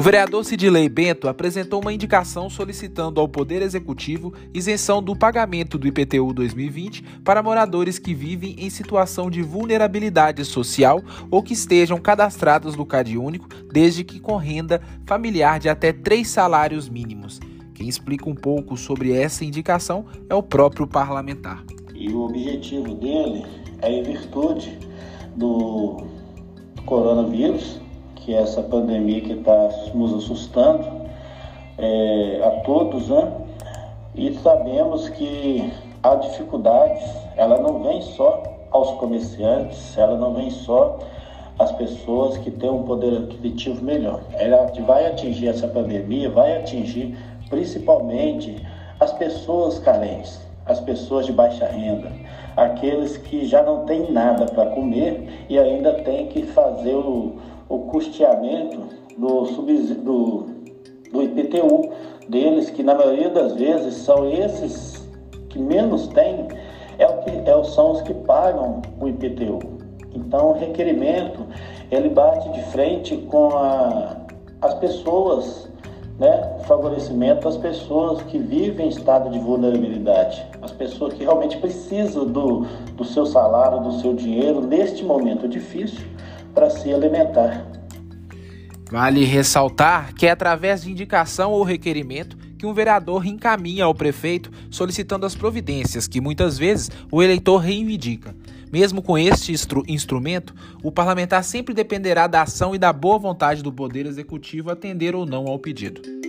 O 0.00 0.02
vereador 0.02 0.42
Sidilei 0.46 0.88
Bento 0.88 1.28
apresentou 1.28 1.82
uma 1.82 1.92
indicação 1.92 2.48
solicitando 2.48 3.20
ao 3.20 3.28
Poder 3.28 3.60
Executivo 3.60 4.32
isenção 4.54 5.02
do 5.02 5.14
pagamento 5.14 5.76
do 5.76 5.86
IPTU 5.86 6.32
2020 6.32 7.02
para 7.22 7.42
moradores 7.42 7.98
que 7.98 8.14
vivem 8.14 8.56
em 8.58 8.70
situação 8.70 9.30
de 9.30 9.42
vulnerabilidade 9.42 10.42
social 10.46 11.02
ou 11.30 11.42
que 11.42 11.52
estejam 11.52 11.98
cadastrados 12.00 12.76
no 12.76 12.86
Cade 12.86 13.18
Único, 13.18 13.46
desde 13.70 14.02
que 14.02 14.18
com 14.18 14.38
renda 14.38 14.80
familiar 15.04 15.60
de 15.60 15.68
até 15.68 15.92
três 15.92 16.28
salários 16.28 16.88
mínimos. 16.88 17.38
Quem 17.74 17.86
explica 17.86 18.26
um 18.26 18.34
pouco 18.34 18.78
sobre 18.78 19.12
essa 19.12 19.44
indicação 19.44 20.06
é 20.30 20.34
o 20.34 20.42
próprio 20.42 20.86
parlamentar. 20.86 21.62
E 21.94 22.08
o 22.08 22.22
objetivo 22.22 22.94
dele 22.94 23.44
é 23.82 23.92
em 23.92 24.02
virtude 24.02 24.78
do 25.36 26.06
coronavírus 26.86 27.78
que 28.20 28.34
é 28.34 28.38
essa 28.38 28.62
pandemia 28.62 29.20
que 29.20 29.32
está 29.32 29.68
nos 29.94 30.14
assustando 30.14 30.86
é, 31.78 32.40
a 32.44 32.50
todos, 32.62 33.08
né? 33.08 33.32
E 34.14 34.34
sabemos 34.34 35.08
que 35.08 35.72
a 36.02 36.14
dificuldade, 36.16 37.00
ela 37.36 37.58
não 37.58 37.82
vem 37.82 38.02
só 38.02 38.42
aos 38.70 38.92
comerciantes, 38.92 39.96
ela 39.96 40.16
não 40.16 40.34
vem 40.34 40.50
só 40.50 40.98
às 41.58 41.72
pessoas 41.72 42.38
que 42.38 42.50
têm 42.50 42.70
um 42.70 42.82
poder 42.82 43.18
aquisitivo 43.18 43.84
melhor. 43.84 44.20
Ela 44.32 44.70
vai 44.86 45.06
atingir 45.06 45.48
essa 45.48 45.68
pandemia, 45.68 46.30
vai 46.30 46.56
atingir 46.56 47.16
principalmente 47.48 48.56
as 48.98 49.12
pessoas 49.12 49.78
carentes, 49.78 50.40
as 50.66 50.80
pessoas 50.80 51.26
de 51.26 51.32
baixa 51.32 51.66
renda, 51.66 52.12
aqueles 52.56 53.16
que 53.16 53.44
já 53.44 53.62
não 53.62 53.84
têm 53.84 54.10
nada 54.10 54.46
para 54.46 54.66
comer 54.66 55.46
e 55.48 55.58
ainda 55.58 55.94
têm 55.94 56.26
que 56.26 56.42
fazer 56.42 56.94
o, 56.94 57.36
o 57.70 57.78
custeamento 57.78 58.80
do, 59.16 59.44
do, 59.44 60.46
do 61.12 61.22
IPTU 61.22 61.88
deles, 62.28 62.68
que 62.68 62.82
na 62.82 62.94
maioria 62.94 63.30
das 63.30 63.54
vezes 63.54 63.94
são 63.94 64.28
esses 64.28 65.08
que 65.48 65.58
menos 65.58 66.08
têm, 66.08 66.48
é 66.98 67.06
o 67.06 67.18
que, 67.18 67.30
é, 67.30 67.64
são 67.64 67.92
os 67.92 68.02
que 68.02 68.12
pagam 68.12 68.82
o 69.00 69.08
IPTU. 69.08 69.60
Então, 70.12 70.50
o 70.50 70.52
requerimento 70.52 71.46
ele 71.90 72.08
bate 72.08 72.50
de 72.50 72.62
frente 72.64 73.16
com 73.16 73.56
a, 73.56 74.16
as 74.60 74.74
pessoas, 74.74 75.70
né, 76.18 76.58
favorecimento 76.64 77.46
às 77.46 77.56
pessoas 77.56 78.20
que 78.22 78.38
vivem 78.38 78.86
em 78.86 78.88
estado 78.88 79.30
de 79.30 79.38
vulnerabilidade, 79.38 80.44
as 80.60 80.72
pessoas 80.72 81.14
que 81.14 81.22
realmente 81.22 81.56
precisam 81.58 82.26
do, 82.26 82.66
do 82.96 83.04
seu 83.04 83.24
salário, 83.24 83.80
do 83.80 83.92
seu 83.92 84.12
dinheiro 84.12 84.60
neste 84.60 85.04
momento 85.04 85.46
difícil 85.46 86.04
para 86.54 86.70
se 86.70 86.92
alimentar. 86.92 87.66
Vale 88.90 89.24
ressaltar 89.24 90.12
que 90.14 90.26
é 90.26 90.30
através 90.30 90.82
de 90.82 90.90
indicação 90.90 91.52
ou 91.52 91.62
requerimento 91.62 92.36
que 92.58 92.66
um 92.66 92.74
vereador 92.74 93.24
encaminha 93.24 93.84
ao 93.84 93.94
prefeito 93.94 94.50
solicitando 94.70 95.24
as 95.24 95.34
providências 95.34 96.06
que 96.06 96.20
muitas 96.20 96.58
vezes 96.58 96.90
o 97.10 97.22
eleitor 97.22 97.58
reivindica. 97.58 98.34
Mesmo 98.70 99.00
com 99.00 99.16
este 99.16 99.52
instru 99.52 99.82
instrumento, 99.88 100.54
o 100.82 100.92
parlamentar 100.92 101.42
sempre 101.42 101.72
dependerá 101.72 102.26
da 102.26 102.42
ação 102.42 102.74
e 102.74 102.78
da 102.78 102.92
boa 102.92 103.18
vontade 103.18 103.62
do 103.62 103.72
Poder 103.72 104.06
Executivo 104.06 104.70
atender 104.70 105.14
ou 105.14 105.24
não 105.24 105.46
ao 105.46 105.58
pedido. 105.58 106.20